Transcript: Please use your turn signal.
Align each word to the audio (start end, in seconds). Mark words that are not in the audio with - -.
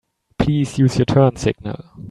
Please 0.39 0.79
use 0.79 0.97
your 0.97 1.05
turn 1.05 1.35
signal. 1.35 1.85